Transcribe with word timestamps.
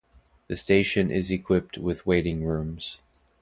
The 0.47 0.55
station 0.55 1.11
is 1.11 1.29
equipped 1.29 1.77
with 1.77 2.07
waiting 2.07 2.43
rooms. 2.43 3.03